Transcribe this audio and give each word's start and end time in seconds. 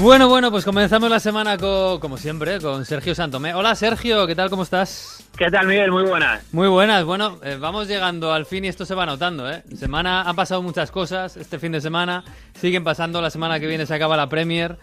Bueno, 0.00 0.30
bueno, 0.30 0.50
pues 0.50 0.64
comenzamos 0.64 1.10
la 1.10 1.20
semana 1.20 1.58
con, 1.58 2.00
como 2.00 2.16
siempre, 2.16 2.58
con 2.58 2.86
Sergio 2.86 3.14
Santomé. 3.14 3.52
Hola 3.52 3.74
Sergio, 3.74 4.26
¿qué 4.26 4.34
tal? 4.34 4.48
¿Cómo 4.48 4.62
estás? 4.62 5.28
¿Qué 5.36 5.50
tal, 5.50 5.66
Miguel? 5.66 5.90
Muy 5.90 6.04
buenas. 6.04 6.42
Muy 6.54 6.68
buenas. 6.68 7.04
Bueno, 7.04 7.38
eh, 7.44 7.58
vamos 7.60 7.86
llegando 7.86 8.32
al 8.32 8.46
fin 8.46 8.64
y 8.64 8.68
esto 8.68 8.86
se 8.86 8.94
va 8.94 9.04
notando, 9.04 9.50
¿eh? 9.52 9.62
Semana, 9.76 10.22
han 10.22 10.34
pasado 10.34 10.62
muchas 10.62 10.90
cosas 10.90 11.36
este 11.36 11.58
fin 11.58 11.72
de 11.72 11.82
semana, 11.82 12.24
siguen 12.54 12.82
pasando, 12.82 13.20
la 13.20 13.28
semana 13.28 13.60
que 13.60 13.66
viene 13.66 13.84
se 13.84 13.92
acaba 13.94 14.16
la 14.16 14.26
Premier. 14.26 14.78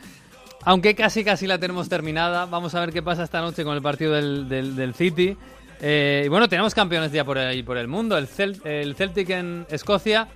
Aunque 0.61 0.93
casi 0.93 1.23
casi 1.23 1.47
la 1.47 1.57
tenemos 1.57 1.89
terminada, 1.89 2.45
vamos 2.45 2.75
a 2.75 2.79
ver 2.81 2.93
qué 2.93 3.02
pasa 3.02 3.23
esta 3.23 3.41
noche 3.41 3.63
con 3.63 3.75
el 3.75 3.81
partido 3.81 4.13
del, 4.13 4.47
del, 4.47 4.93
City. 4.93 5.36
Eh, 5.81 6.23
y 6.28 6.29
bueno, 6.29 6.47
tenemos 6.47 6.75
campeones 6.75 7.11
ya 7.11 7.25
por 7.25 7.39
ahí 7.39 7.64
por 7.64 7.78
el 7.78 7.87
mundo. 7.87 8.20
El, 8.20 8.29
el 8.65 8.95
Celtic 8.95 9.31
en 9.31 9.65
Escocia. 9.71 10.28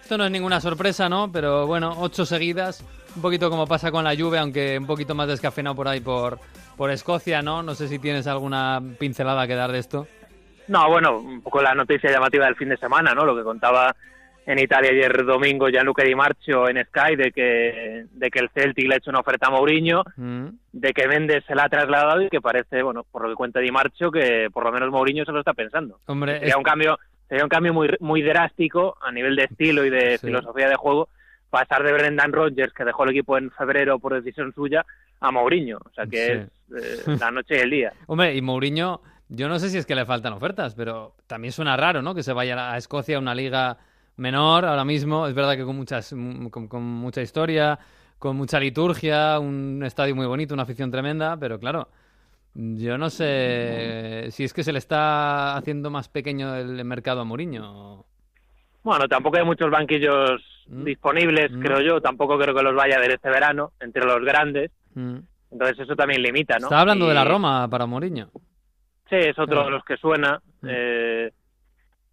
Esto 0.00 0.16
no 0.16 0.24
es 0.24 0.30
ninguna 0.30 0.60
sorpresa, 0.60 1.08
¿no? 1.08 1.32
Pero 1.32 1.66
bueno, 1.66 1.96
ocho 1.98 2.24
seguidas 2.24 2.84
un 3.16 3.22
poquito 3.22 3.50
como 3.50 3.66
pasa 3.66 3.90
con 3.90 4.04
la 4.04 4.14
lluvia, 4.14 4.40
aunque 4.40 4.78
un 4.78 4.86
poquito 4.86 5.14
más 5.14 5.28
descafeinado 5.28 5.76
por 5.76 5.88
ahí 5.88 6.00
por, 6.00 6.38
por 6.76 6.90
Escocia, 6.90 7.42
¿no? 7.42 7.62
No 7.62 7.74
sé 7.74 7.88
si 7.88 7.98
tienes 7.98 8.26
alguna 8.26 8.80
pincelada 8.98 9.46
que 9.46 9.54
dar 9.54 9.72
de 9.72 9.78
esto. 9.78 10.06
No, 10.68 10.88
bueno, 10.88 11.18
un 11.18 11.40
poco 11.40 11.62
la 11.62 11.74
noticia 11.74 12.10
llamativa 12.10 12.46
del 12.46 12.56
fin 12.56 12.68
de 12.68 12.76
semana, 12.76 13.14
¿no? 13.14 13.24
Lo 13.24 13.34
que 13.34 13.42
contaba 13.42 13.94
en 14.46 14.58
Italia 14.58 14.90
ayer 14.90 15.24
domingo 15.26 15.68
Gianluca 15.68 16.02
Di 16.02 16.14
Marcio 16.14 16.68
en 16.68 16.82
Sky 16.84 17.16
de 17.16 17.32
que, 17.32 18.06
de 18.10 18.30
que 18.30 18.38
el 18.38 18.48
Celtic 18.50 18.86
le 18.86 18.94
ha 18.94 18.96
hecho 18.98 19.10
una 19.10 19.20
oferta 19.20 19.48
a 19.48 19.50
Mourinho, 19.50 20.02
mm. 20.16 20.46
de 20.72 20.92
que 20.92 21.06
Méndez 21.06 21.44
se 21.46 21.54
la 21.54 21.64
ha 21.64 21.68
trasladado 21.68 22.22
y 22.22 22.30
que 22.30 22.40
parece, 22.40 22.82
bueno, 22.82 23.04
por 23.10 23.22
lo 23.22 23.28
que 23.28 23.34
cuenta 23.34 23.60
Di 23.60 23.70
Marcio, 23.70 24.10
que 24.10 24.48
por 24.50 24.64
lo 24.64 24.72
menos 24.72 24.90
Mourinho 24.90 25.24
se 25.24 25.32
lo 25.32 25.40
está 25.40 25.52
pensando. 25.52 26.00
Hombre, 26.06 26.38
sería 26.38 26.56
un 26.56 26.62
cambio 26.62 26.98
sería 27.28 27.44
un 27.44 27.50
cambio 27.50 27.74
muy 27.74 27.90
muy 28.00 28.22
drástico 28.22 28.96
a 29.02 29.12
nivel 29.12 29.36
de 29.36 29.44
estilo 29.44 29.84
y 29.84 29.90
de 29.90 30.16
filosofía 30.18 30.68
de 30.68 30.76
juego 30.76 31.10
pasar 31.50 31.82
de 31.82 31.92
Brendan 31.92 32.32
Rodgers, 32.32 32.72
que 32.72 32.84
dejó 32.84 33.04
el 33.04 33.10
equipo 33.10 33.38
en 33.38 33.50
febrero 33.50 33.98
por 33.98 34.14
decisión 34.14 34.52
suya, 34.54 34.84
a 35.20 35.30
Mourinho. 35.30 35.78
O 35.78 35.90
sea 35.94 36.06
que 36.06 36.32
es 36.32 37.06
eh, 37.06 37.16
la 37.18 37.30
noche 37.30 37.56
y 37.56 37.60
el 37.60 37.70
día. 37.70 37.92
Hombre, 38.06 38.34
y 38.34 38.42
Mourinho, 38.42 39.00
yo 39.28 39.48
no 39.48 39.58
sé 39.58 39.70
si 39.70 39.78
es 39.78 39.86
que 39.86 39.94
le 39.94 40.06
faltan 40.06 40.32
ofertas, 40.32 40.74
pero 40.74 41.14
también 41.26 41.52
suena 41.52 41.76
raro, 41.76 42.02
¿no? 42.02 42.14
Que 42.14 42.22
se 42.22 42.32
vaya 42.32 42.72
a 42.72 42.76
Escocia, 42.76 43.16
a 43.16 43.20
una 43.20 43.34
liga 43.34 43.78
menor 44.16 44.64
ahora 44.64 44.84
mismo. 44.84 45.26
Es 45.26 45.34
verdad 45.34 45.56
que 45.56 45.64
con, 45.64 45.76
muchas, 45.76 46.14
con, 46.50 46.82
mucha 46.84 47.22
historia, 47.22 47.78
con 48.18 48.36
mucha 48.36 48.60
liturgia, 48.60 49.38
un 49.38 49.82
estadio 49.84 50.14
muy 50.14 50.26
bonito, 50.26 50.54
una 50.54 50.64
afición 50.64 50.90
tremenda, 50.90 51.36
pero 51.36 51.58
claro. 51.58 51.88
Yo 52.54 52.98
no 52.98 53.08
sé 53.08 54.28
si 54.32 54.42
es 54.42 54.52
que 54.52 54.64
se 54.64 54.72
le 54.72 54.80
está 54.80 55.56
haciendo 55.56 55.90
más 55.90 56.08
pequeño 56.08 56.56
el 56.56 56.84
mercado 56.84 57.20
a 57.20 57.24
Mourinho. 57.24 58.07
Bueno, 58.88 59.06
tampoco 59.06 59.36
hay 59.36 59.44
muchos 59.44 59.70
banquillos 59.70 60.40
mm. 60.66 60.84
disponibles, 60.84 61.52
mm. 61.52 61.60
creo 61.60 61.80
yo. 61.82 62.00
Tampoco 62.00 62.38
creo 62.38 62.54
que 62.54 62.62
los 62.62 62.74
vaya 62.74 62.96
a 62.96 63.00
ver 63.00 63.10
este 63.10 63.28
verano 63.28 63.72
entre 63.80 64.02
los 64.06 64.24
grandes. 64.24 64.70
Mm. 64.94 65.18
Entonces 65.50 65.80
eso 65.80 65.94
también 65.94 66.22
limita, 66.22 66.58
¿no? 66.58 66.68
Está 66.68 66.80
hablando 66.80 67.06
de 67.06 67.12
la 67.12 67.24
Roma 67.24 67.68
para 67.68 67.84
Mourinho. 67.84 68.30
Sí, 69.10 69.16
es 69.16 69.38
otro 69.38 69.64
de 69.64 69.70
los 69.70 69.84
que 69.84 69.98
suena. 69.98 70.40
Eh, 70.66 71.30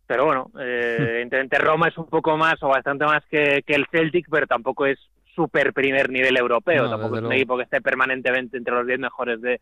pero 0.05 0.25
bueno, 0.25 0.51
eh, 0.59 1.25
Roma 1.59 1.87
es 1.87 1.97
un 1.97 2.07
poco 2.07 2.35
más 2.35 2.61
o 2.61 2.67
bastante 2.67 3.05
más 3.05 3.23
que, 3.31 3.63
el 3.65 3.87
Celtic, 3.89 4.27
pero 4.29 4.45
tampoco 4.45 4.85
es 4.85 4.99
súper 5.33 5.71
primer 5.71 6.09
nivel 6.09 6.35
europeo. 6.35 6.89
tampoco 6.89 7.19
es 7.19 7.23
un 7.23 7.31
equipo 7.31 7.55
que 7.55 7.63
esté 7.63 7.79
permanentemente 7.79 8.57
entre 8.57 8.75
los 8.75 8.85
10 8.85 8.99
mejores 8.99 9.39
de, 9.39 9.61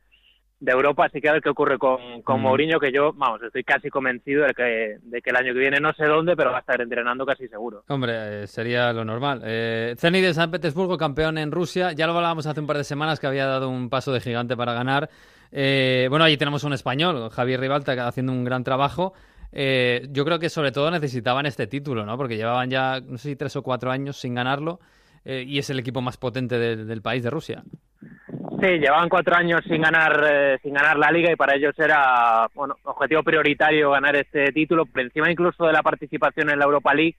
de 0.63 0.71
Europa, 0.71 1.05
así 1.05 1.19
que 1.19 1.27
a 1.27 1.33
ver 1.33 1.41
qué 1.41 1.49
ocurre 1.49 1.77
con, 1.77 2.21
con 2.21 2.39
mm. 2.39 2.43
Mourinho, 2.43 2.79
que 2.79 2.89
yo, 2.89 3.11
vamos, 3.11 3.43
estoy 3.43 3.65
casi 3.65 3.89
convencido 3.89 4.45
de 4.45 4.53
que, 4.53 4.97
de 5.01 5.21
que 5.21 5.29
el 5.29 5.35
año 5.35 5.53
que 5.53 5.59
viene 5.59 5.81
no 5.81 5.91
sé 5.93 6.05
dónde, 6.05 6.37
pero 6.37 6.51
va 6.51 6.57
a 6.57 6.59
estar 6.61 6.79
entrenando 6.79 7.25
casi 7.25 7.49
seguro. 7.49 7.83
Hombre, 7.89 8.43
eh, 8.43 8.47
sería 8.47 8.93
lo 8.93 9.03
normal. 9.03 9.41
Eh, 9.43 9.93
Zenit 9.97 10.23
de 10.23 10.33
San 10.33 10.51
Petersburgo, 10.51 10.97
campeón 10.97 11.37
en 11.37 11.51
Rusia, 11.51 11.91
ya 11.91 12.07
lo 12.07 12.13
hablábamos 12.13 12.47
hace 12.47 12.61
un 12.61 12.67
par 12.67 12.77
de 12.77 12.85
semanas 12.85 13.19
que 13.19 13.27
había 13.27 13.45
dado 13.45 13.69
un 13.69 13.89
paso 13.89 14.13
de 14.13 14.21
gigante 14.21 14.55
para 14.55 14.71
ganar. 14.71 15.09
Eh, 15.51 16.07
bueno, 16.09 16.23
ahí 16.23 16.37
tenemos 16.37 16.63
un 16.63 16.71
español, 16.71 17.29
Javier 17.29 17.59
Rivalta, 17.59 18.07
haciendo 18.07 18.31
un 18.31 18.45
gran 18.45 18.63
trabajo. 18.63 19.13
Eh, 19.51 20.07
yo 20.11 20.23
creo 20.23 20.39
que 20.39 20.49
sobre 20.49 20.71
todo 20.71 20.89
necesitaban 20.91 21.45
este 21.45 21.67
título, 21.67 22.05
¿no? 22.05 22.15
Porque 22.15 22.37
llevaban 22.37 22.69
ya, 22.69 23.01
no 23.01 23.17
sé 23.17 23.31
si 23.31 23.35
tres 23.35 23.53
o 23.57 23.63
cuatro 23.63 23.91
años 23.91 24.15
sin 24.15 24.33
ganarlo 24.33 24.79
y 25.25 25.57
es 25.57 25.69
el 25.69 25.79
equipo 25.79 26.01
más 26.01 26.17
potente 26.17 26.59
del 26.59 27.01
país, 27.01 27.23
de 27.23 27.29
Rusia. 27.29 27.63
Sí, 28.63 28.79
llevaban 28.79 29.09
cuatro 29.09 29.35
años 29.35 29.59
sin 29.67 29.81
ganar 29.81 30.25
eh, 30.25 30.57
sin 30.63 30.73
ganar 30.73 30.97
la 30.97 31.11
liga 31.11 31.29
y 31.29 31.35
para 31.35 31.53
ellos 31.53 31.77
era 31.77 32.47
bueno 32.53 32.77
objetivo 32.83 33.21
prioritario 33.21 33.91
ganar 33.91 34.15
este 34.15 34.53
título, 34.53 34.85
por 34.85 35.01
encima 35.01 35.29
incluso 35.29 35.65
de 35.65 35.73
la 35.73 35.83
participación 35.83 36.49
en 36.49 36.59
la 36.59 36.63
Europa 36.63 36.93
League, 36.93 37.17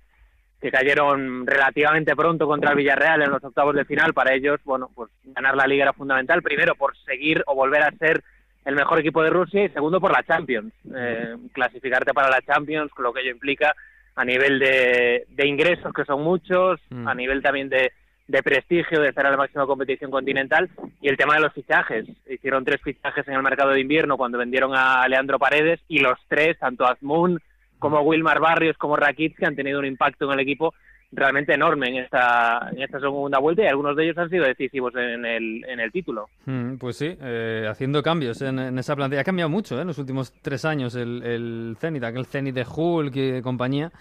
que 0.58 0.70
cayeron 0.70 1.46
relativamente 1.46 2.16
pronto 2.16 2.46
contra 2.46 2.70
el 2.70 2.78
Villarreal 2.78 3.20
en 3.20 3.30
los 3.30 3.44
octavos 3.44 3.74
de 3.74 3.84
final. 3.84 4.14
Para 4.14 4.32
ellos, 4.32 4.58
bueno, 4.64 4.88
pues 4.94 5.10
ganar 5.22 5.54
la 5.54 5.66
liga 5.66 5.82
era 5.82 5.92
fundamental, 5.92 6.40
primero 6.40 6.76
por 6.76 6.96
seguir 7.04 7.44
o 7.46 7.54
volver 7.54 7.82
a 7.82 7.90
ser 7.90 8.24
el 8.64 8.74
mejor 8.74 9.00
equipo 9.00 9.22
de 9.22 9.28
Rusia 9.28 9.66
y 9.66 9.68
segundo 9.68 10.00
por 10.00 10.12
la 10.12 10.22
Champions, 10.22 10.72
eh, 10.96 11.36
clasificarte 11.52 12.14
para 12.14 12.30
la 12.30 12.40
Champions, 12.40 12.90
con 12.90 13.04
lo 13.04 13.12
que 13.12 13.20
ello 13.20 13.32
implica 13.32 13.74
a 14.16 14.24
nivel 14.24 14.58
de, 14.58 15.26
de 15.28 15.46
ingresos, 15.46 15.92
que 15.92 16.06
son 16.06 16.22
muchos, 16.22 16.80
mm. 16.88 17.06
a 17.06 17.14
nivel 17.14 17.42
también 17.42 17.68
de 17.68 17.92
de 18.26 18.42
prestigio 18.42 19.00
de 19.00 19.08
estar 19.08 19.24
en 19.26 19.32
la 19.32 19.36
máxima 19.36 19.66
competición 19.66 20.10
continental 20.10 20.70
y 21.00 21.08
el 21.08 21.16
tema 21.16 21.34
de 21.34 21.40
los 21.40 21.52
fichajes. 21.52 22.06
Hicieron 22.28 22.64
tres 22.64 22.80
fichajes 22.82 23.26
en 23.28 23.34
el 23.34 23.42
mercado 23.42 23.70
de 23.70 23.80
invierno 23.80 24.16
cuando 24.16 24.38
vendieron 24.38 24.72
a 24.74 25.06
Leandro 25.08 25.38
Paredes 25.38 25.80
y 25.88 25.98
los 25.98 26.18
tres, 26.28 26.58
tanto 26.58 26.86
Azmoun 26.86 27.40
como 27.78 28.00
Wilmar 28.00 28.40
Barrios 28.40 28.78
como 28.78 28.96
Rakit, 28.96 29.36
que 29.36 29.46
han 29.46 29.56
tenido 29.56 29.78
un 29.78 29.84
impacto 29.84 30.26
en 30.26 30.32
el 30.32 30.40
equipo 30.40 30.74
realmente 31.12 31.54
enorme 31.54 31.88
en 31.88 31.96
esta, 31.96 32.70
en 32.72 32.82
esta 32.82 32.98
segunda 32.98 33.38
vuelta 33.38 33.62
y 33.62 33.66
algunos 33.66 33.96
de 33.96 34.04
ellos 34.04 34.18
han 34.18 34.30
sido 34.30 34.44
decisivos 34.44 34.92
en 34.96 35.24
el, 35.24 35.64
en 35.64 35.80
el 35.80 35.92
título. 35.92 36.28
Mm, 36.46 36.74
pues 36.76 36.96
sí, 36.96 37.16
eh, 37.20 37.66
haciendo 37.68 38.02
cambios 38.02 38.42
en, 38.42 38.78
esa 38.78 38.96
plantilla. 38.96 39.20
Ha 39.20 39.24
cambiado 39.24 39.48
mucho 39.48 39.78
¿eh? 39.78 39.82
en 39.82 39.88
los 39.88 39.98
últimos 39.98 40.32
tres 40.42 40.64
años 40.64 40.94
el, 40.96 41.22
el 41.22 41.76
Zenit, 41.78 42.02
aquel 42.04 42.26
Zenit 42.26 42.54
de 42.54 42.66
Hulk 42.66 43.14
y 43.14 43.42
compañía 43.42 43.92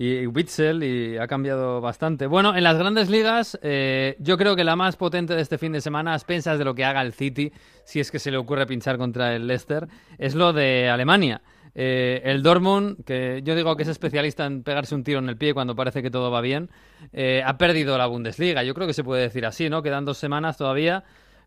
y 0.00 0.28
Witzel 0.28 0.84
y 0.84 1.18
ha 1.18 1.26
cambiado 1.26 1.80
bastante. 1.80 2.28
Bueno, 2.28 2.54
en 2.54 2.62
las 2.62 2.78
grandes 2.78 3.10
ligas, 3.10 3.58
eh, 3.62 4.14
yo 4.20 4.38
creo 4.38 4.54
que 4.54 4.62
la 4.62 4.76
más 4.76 4.94
potente 4.94 5.34
de 5.34 5.42
este 5.42 5.58
fin 5.58 5.72
de 5.72 5.80
semana, 5.80 6.12
a 6.12 6.14
expensas 6.14 6.56
de 6.56 6.64
lo 6.64 6.72
que 6.76 6.84
haga 6.84 7.02
el 7.02 7.12
City, 7.12 7.52
si 7.82 7.98
es 7.98 8.12
que 8.12 8.20
se 8.20 8.30
le 8.30 8.36
ocurre 8.36 8.64
pinchar 8.64 8.96
contra 8.96 9.34
el 9.34 9.48
Leicester, 9.48 9.88
es 10.16 10.36
lo 10.36 10.52
de 10.52 10.88
Alemania. 10.88 11.42
Eh, 11.74 12.22
el 12.24 12.44
Dortmund, 12.44 13.04
que 13.04 13.40
yo 13.42 13.56
digo 13.56 13.74
que 13.76 13.82
es 13.82 13.88
especialista 13.88 14.46
en 14.46 14.62
pegarse 14.62 14.94
un 14.94 15.02
tiro 15.02 15.18
en 15.18 15.28
el 15.28 15.36
pie 15.36 15.52
cuando 15.52 15.74
parece 15.74 16.00
que 16.00 16.12
todo 16.12 16.30
va 16.30 16.42
bien, 16.42 16.70
eh, 17.12 17.42
ha 17.44 17.58
perdido 17.58 17.98
la 17.98 18.06
Bundesliga. 18.06 18.62
Yo 18.62 18.74
creo 18.74 18.86
que 18.86 18.94
se 18.94 19.02
puede 19.02 19.22
decir 19.22 19.46
así, 19.46 19.68
¿no? 19.68 19.82
Quedan 19.82 20.04
dos 20.04 20.18
semanas 20.18 20.56
todavía, 20.56 21.02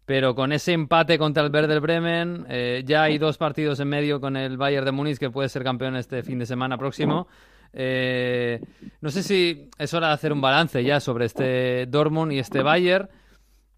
pero 0.06 0.36
con 0.36 0.52
ese 0.52 0.74
empate 0.74 1.18
contra 1.18 1.42
el 1.42 1.54
Werder 1.54 1.80
Bremen, 1.80 2.46
ya 2.86 3.04
hay 3.04 3.18
dos 3.18 3.38
partidos 3.38 3.80
en 3.80 3.88
medio 3.88 4.20
con 4.20 4.36
el 4.36 4.58
Bayern 4.58 4.84
de 4.84 4.92
Múnich 4.92 5.20
que 5.20 5.30
puede 5.30 5.48
ser 5.48 5.64
campeón 5.64 5.96
este 5.96 6.22
fin 6.22 6.38
de 6.38 6.46
semana 6.46 6.78
próximo. 6.78 7.28
Eh, 7.74 8.60
no 9.00 9.10
sé 9.10 9.24
si 9.24 9.70
es 9.78 9.94
hora 9.94 10.08
de 10.08 10.14
hacer 10.14 10.34
un 10.34 10.42
balance 10.42 10.84
ya 10.84 11.00
sobre 11.00 11.26
este 11.26 11.86
Dortmund 11.88 12.34
y 12.34 12.40
este 12.40 12.64
Bayern, 12.64 13.10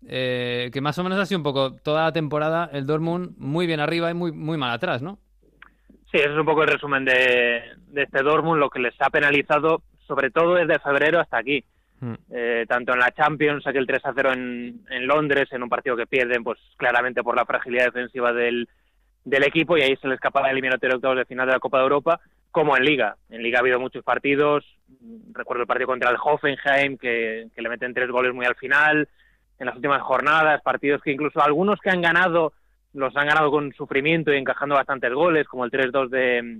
eh, 0.08 0.70
que 0.74 0.82
más 0.82 0.98
o 0.98 1.04
menos 1.04 1.20
ha 1.20 1.26
sido 1.26 1.40
un 1.40 1.44
poco 1.44 1.76
toda 1.76 2.04
la 2.04 2.12
temporada 2.12 2.70
el 2.74 2.86
Dortmund 2.86 3.38
muy 3.38 3.68
bien 3.68 3.80
arriba 3.80 4.10
y 4.12 4.14
muy, 4.14 4.32
muy 4.32 4.58
mal 4.58 4.72
atrás, 4.72 5.02
¿no? 5.02 5.20
Sí, 6.12 6.18
ese 6.20 6.32
es 6.32 6.38
un 6.38 6.46
poco 6.46 6.64
el 6.64 6.70
resumen 6.70 7.06
de, 7.06 7.62
este 7.96 8.22
Dortmund, 8.22 8.60
lo 8.60 8.70
que 8.70 8.80
les 8.80 8.94
ha 9.00 9.10
penalizado, 9.10 9.82
sobre 10.08 10.30
todo 10.30 10.56
desde 10.56 10.80
febrero 10.80 11.20
hasta 11.20 11.38
aquí. 11.38 11.64
Hmm. 12.00 12.16
Eh, 12.32 12.66
tanto 12.68 12.94
en 12.94 13.00
la 13.00 13.12
Champions, 13.12 13.66
aquel 13.66 13.88
3 13.88 14.06
a 14.06 14.14
0 14.14 14.34
en, 14.34 14.86
en 14.90 15.08
Londres, 15.08 15.48
en 15.52 15.64
un 15.64 15.70
partido 15.70 15.96
que 15.96 16.06
pierden, 16.06 16.44
pues 16.44 16.60
claramente 16.78 17.24
por 17.24 17.36
la 17.36 17.46
fragilidad 17.46 17.86
defensiva 17.86 18.34
del, 18.34 18.68
del 19.26 19.44
equipo 19.44 19.78
y 19.78 19.82
ahí 19.82 19.96
se 19.98 20.08
le 20.08 20.16
escapa 20.16 20.42
la 20.42 20.52
eliminatoria 20.52 20.96
octavos 20.96 21.18
de 21.18 21.26
final 21.26 21.48
de 21.48 21.54
la 21.54 21.60
Copa 21.60 21.78
de 21.78 21.84
Europa, 21.84 22.20
como 22.54 22.78
en 22.78 22.86
Liga. 22.86 23.18
En 23.30 23.42
Liga 23.42 23.58
ha 23.58 23.62
habido 23.62 23.80
muchos 23.80 24.04
partidos, 24.04 24.64
recuerdo 25.32 25.64
el 25.64 25.68
partido 25.68 25.88
contra 25.88 26.12
el 26.12 26.18
Hoffenheim, 26.24 26.98
que, 27.00 27.48
le 27.58 27.70
meten 27.70 27.96
tres 27.96 28.10
goles 28.12 28.32
muy 28.32 28.46
al 28.46 28.56
final, 28.56 29.10
en 29.58 29.66
las 29.66 29.76
últimas 29.76 30.04
jornadas, 30.04 30.62
partidos 30.62 31.02
que 31.02 31.12
incluso 31.12 31.42
algunos 31.42 31.80
que 31.80 31.90
han 31.90 32.02
ganado, 32.02 32.54
los 32.94 33.18
han 33.18 33.26
ganado 33.26 33.50
con 33.50 33.74
sufrimiento 33.74 34.32
y 34.32 34.38
encajando 34.38 34.76
bastantes 34.76 35.12
goles, 35.12 35.48
como 35.48 35.66
el 35.66 35.72
3-2 35.72 36.10
de, 36.10 36.60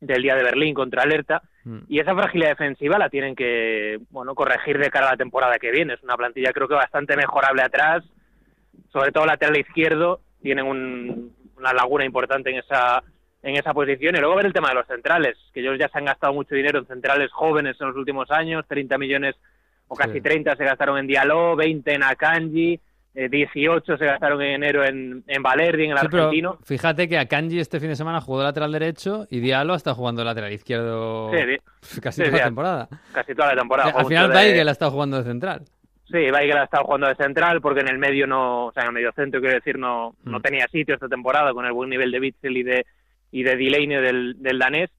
del 0.00 0.22
día 0.22 0.34
de 0.34 0.42
Berlín 0.42 0.74
contra 0.74 1.04
Alerta, 1.04 1.40
mm. 1.62 1.78
y 1.88 2.00
esa 2.00 2.16
fragilidad 2.16 2.50
defensiva 2.50 2.98
la 2.98 3.08
tienen 3.08 3.36
que, 3.36 4.00
bueno, 4.10 4.34
corregir 4.34 4.76
de 4.76 4.90
cara 4.90 5.06
a 5.06 5.12
la 5.12 5.16
temporada 5.16 5.60
que 5.60 5.70
viene. 5.70 5.94
Es 5.94 6.02
una 6.02 6.16
plantilla 6.16 6.52
creo 6.52 6.66
que 6.66 6.74
bastante 6.74 7.16
mejorable 7.16 7.62
atrás, 7.62 8.02
sobre 8.92 9.12
todo 9.12 9.24
lateral 9.24 9.56
izquierdo, 9.56 10.20
tienen 10.42 10.66
un, 10.66 11.32
una 11.56 11.72
laguna 11.72 12.04
importante 12.04 12.50
en 12.50 12.58
esa 12.58 13.04
en 13.48 13.56
esa 13.56 13.74
posición 13.74 14.16
y 14.16 14.20
luego 14.20 14.36
ver 14.36 14.46
el 14.46 14.52
tema 14.52 14.68
de 14.68 14.76
los 14.76 14.86
centrales, 14.86 15.36
que 15.52 15.60
ellos 15.60 15.78
ya 15.78 15.88
se 15.88 15.98
han 15.98 16.04
gastado 16.04 16.32
mucho 16.32 16.54
dinero 16.54 16.78
en 16.78 16.86
centrales 16.86 17.30
jóvenes 17.32 17.76
en 17.80 17.88
los 17.88 17.96
últimos 17.96 18.30
años, 18.30 18.64
30 18.68 18.98
millones 18.98 19.36
o 19.88 19.96
casi 19.96 20.20
30 20.20 20.54
se 20.56 20.64
gastaron 20.64 20.98
en 20.98 21.06
Diallo, 21.06 21.56
20 21.56 21.94
en 21.94 22.02
Akanji, 22.02 22.80
18 23.14 23.94
eh, 23.94 23.98
se 23.98 24.04
gastaron 24.04 24.40
en 24.42 24.62
enero 24.62 24.84
en, 24.84 25.24
en 25.26 25.42
Valerdi, 25.42 25.86
en 25.86 25.92
el 25.92 25.98
argentino. 25.98 26.58
fíjate 26.62 27.08
que 27.08 27.18
Akanji 27.18 27.58
este 27.58 27.80
fin 27.80 27.88
de 27.88 27.96
semana 27.96 28.20
jugó 28.20 28.38
de 28.38 28.44
lateral 28.44 28.70
derecho 28.70 29.26
y 29.30 29.40
Diallo 29.40 29.74
está 29.74 29.94
jugando 29.94 30.20
de 30.20 30.26
lateral 30.26 30.52
izquierdo 30.52 31.30
casi 32.02 32.22
toda 32.22 32.38
la 32.38 32.44
temporada. 32.44 32.88
Casi 33.12 33.34
toda 33.34 33.48
la 33.54 33.60
temporada. 33.60 33.90
al 33.90 34.06
final 34.06 34.30
Weigel 34.30 34.68
ha 34.68 34.72
estado 34.72 34.90
jugando 34.92 35.18
de 35.18 35.24
central. 35.24 35.62
Sí, 36.06 36.30
Weigel 36.30 36.58
ha 36.58 36.64
estado 36.64 36.84
jugando 36.84 37.08
de 37.08 37.16
central 37.16 37.60
porque 37.60 37.80
en 37.80 37.88
el 37.88 37.98
medio 37.98 38.26
no, 38.26 38.66
o 38.66 38.72
sea, 38.72 38.84
en 38.84 38.88
el 38.88 38.94
medio 38.94 39.12
centro 39.12 39.40
quiero 39.40 39.56
decir, 39.56 39.78
no, 39.78 40.14
no 40.24 40.38
mm. 40.38 40.42
tenía 40.42 40.68
sitio 40.68 40.94
esta 40.94 41.08
temporada 41.08 41.52
con 41.52 41.66
el 41.66 41.72
buen 41.72 41.90
nivel 41.90 42.10
de 42.10 42.20
Bitzel 42.20 42.56
y 42.56 42.62
de, 42.62 42.86
y 43.30 43.42
de 43.42 43.56
Delaney 43.56 44.00
del, 44.00 44.42
del 44.42 44.58
danés. 44.58 44.90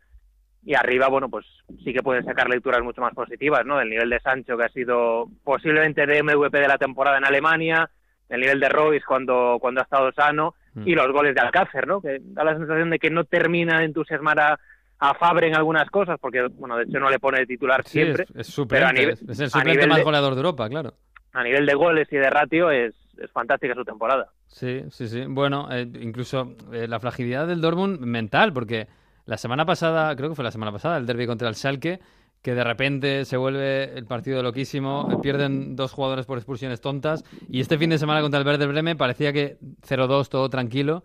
Y 0.64 0.76
arriba, 0.76 1.08
bueno, 1.08 1.30
pues 1.30 1.46
sí 1.84 1.94
que 1.94 2.04
pueden 2.04 2.26
sacar 2.26 2.50
lecturas 2.50 2.84
mucho 2.84 3.02
más 3.02 3.14
positivas, 3.14 3.66
¿no? 3.66 3.78
Del 3.78 3.90
nivel 3.90 4.10
de 4.10 4.20
Sancho, 4.20 4.58
que 4.58 4.66
ha 4.66 4.70
sido 4.70 5.28
posiblemente 5.44 6.06
de 6.06 6.22
MVP 6.22 6.60
de 6.60 6.68
la 6.68 6.78
temporada 6.78 7.18
en 7.18 7.26
Alemania, 7.26 7.90
el 8.28 8.42
nivel 8.42 8.60
de 8.60 8.70
Royce 8.70 9.06
cuando, 9.06 9.58
cuando 9.62 9.80
ha 9.80 9.84
estado 9.84 10.12
sano, 10.12 10.56
mm. 10.74 10.88
y 10.88 10.96
los 10.96 11.12
goles 11.12 11.34
de 11.34 11.42
Alcácer, 11.42 11.88
¿no? 11.88 12.02
Que 12.02 12.20
da 12.22 12.44
la 12.44 12.58
sensación 12.58 12.90
de 12.90 13.00
que 13.00 13.10
no 13.10 13.24
termina 13.24 13.80
de 13.80 13.86
entusiasmar 13.86 14.40
a, 14.40 14.60
a 15.00 15.14
Fabre 15.14 15.48
en 15.48 15.56
algunas 15.56 15.90
cosas, 15.90 16.18
porque, 16.20 16.46
bueno, 16.48 16.76
de 16.76 16.84
hecho 16.84 17.00
no 17.00 17.10
le 17.10 17.20
pone 17.20 17.40
de 17.40 17.46
titular 17.46 17.84
siempre. 17.86 18.24
Es, 18.24 18.50
es, 18.50 19.40
el 19.40 19.50
suplente 19.50 19.88
más 19.88 20.04
goleador 20.04 20.34
de 20.34 20.40
Europa, 20.40 20.70
claro. 20.70 20.94
A 21.32 21.44
nivel 21.44 21.66
de 21.66 21.74
goles 21.74 22.08
y 22.12 22.18
de 22.18 22.30
ratio 22.30 22.70
es, 22.70 22.94
es 23.22 23.32
fantástica 23.32 23.76
su 23.76 23.84
temporada. 23.86 24.30
Sí, 24.48 24.84
sí, 24.90 25.08
sí. 25.08 25.26
Bueno, 25.28 25.68
eh, 25.72 25.90
incluso 26.02 26.56
eh, 26.72 26.88
la 26.88 27.00
fragilidad 27.00 27.48
del 27.48 27.62
Dortmund 27.62 28.00
mental, 28.00 28.54
porque 28.54 28.88
la 29.26 29.38
semana 29.38 29.66
pasada, 29.66 30.16
creo 30.16 30.30
que 30.30 30.36
fue 30.36 30.44
la 30.44 30.52
semana 30.52 30.72
pasada, 30.72 30.98
el 30.98 31.06
derby 31.06 31.28
contra 31.28 31.50
el 31.50 31.56
Schalke, 31.56 32.00
que 32.42 32.56
de 32.56 32.64
repente 32.64 33.26
se 33.26 33.38
vuelve 33.38 33.98
el 33.98 34.06
partido 34.06 34.42
loquísimo, 34.42 35.22
pierden 35.22 35.76
dos 35.76 35.92
jugadores 35.92 36.26
por 36.26 36.38
expulsiones 36.38 36.80
tontas, 36.80 37.24
y 37.50 37.60
este 37.60 37.78
fin 37.78 37.90
de 37.90 37.98
semana 37.98 38.22
contra 38.22 38.40
el 38.40 38.48
Werder 38.48 38.70
Bremen 38.70 38.98
parecía 38.98 39.34
que 39.34 39.58
0-2, 39.88 40.30
todo 40.30 40.50
tranquilo, 40.50 41.04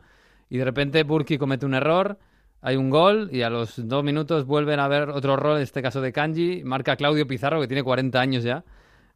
y 0.48 0.58
de 0.58 0.64
repente 0.64 1.02
Burki 1.02 1.36
comete 1.36 1.66
un 1.66 1.74
error, 1.74 2.18
hay 2.66 2.76
un 2.76 2.88
gol 2.88 3.28
y 3.30 3.42
a 3.42 3.50
los 3.50 3.86
dos 3.88 4.02
minutos 4.02 4.46
vuelven 4.46 4.80
a 4.80 4.88
ver 4.88 5.10
otro 5.10 5.36
rol, 5.36 5.56
en 5.56 5.62
este 5.62 5.82
caso 5.82 6.00
de 6.00 6.12
Kanji, 6.12 6.62
marca 6.64 6.96
Claudio 6.96 7.26
Pizarro, 7.26 7.60
que 7.60 7.66
tiene 7.66 7.82
40 7.82 8.18
años 8.18 8.42
ya. 8.42 8.64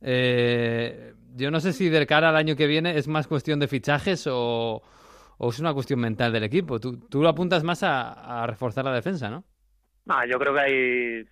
Eh, 0.00 1.14
yo 1.34 1.50
no 1.50 1.60
sé 1.60 1.72
si 1.72 1.88
de 1.88 2.06
cara 2.06 2.28
al 2.28 2.36
año 2.36 2.56
que 2.56 2.66
viene 2.66 2.96
es 2.96 3.08
más 3.08 3.26
cuestión 3.26 3.60
de 3.60 3.68
fichajes 3.68 4.28
o, 4.30 4.82
es 5.40 5.58
una 5.60 5.74
cuestión 5.74 6.00
mental 6.00 6.32
del 6.32 6.44
equipo. 6.44 6.80
Tú, 6.80 6.98
tú 7.08 7.22
lo 7.22 7.28
apuntas 7.28 7.62
más 7.64 7.82
a, 7.82 8.46
reforzar 8.46 8.84
la 8.84 8.92
defensa, 8.92 9.30
¿no? 9.30 9.44
No, 10.04 10.24
yo 10.26 10.38
creo 10.38 10.54
que 10.54 10.60
hay... 10.60 11.24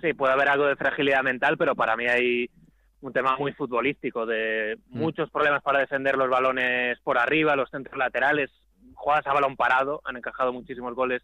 Sí, 0.00 0.12
puede 0.12 0.34
haber 0.34 0.48
algo 0.48 0.66
de 0.66 0.76
fragilidad 0.76 1.22
mental, 1.22 1.56
pero 1.56 1.74
para 1.74 1.96
mí 1.96 2.06
hay 2.06 2.50
un 3.00 3.12
tema 3.12 3.36
muy 3.36 3.52
futbolístico, 3.52 4.26
de 4.26 4.78
mm. 4.88 4.98
muchos 4.98 5.30
problemas 5.30 5.62
para 5.62 5.80
defender 5.80 6.16
los 6.16 6.28
balones 6.28 6.98
por 7.00 7.18
arriba, 7.18 7.56
los 7.56 7.70
centros 7.70 7.96
laterales 7.96 8.50
jugadas 8.94 9.26
a 9.26 9.32
balón 9.32 9.56
parado, 9.56 10.00
han 10.04 10.16
encajado 10.16 10.52
muchísimos 10.52 10.94
goles 10.94 11.22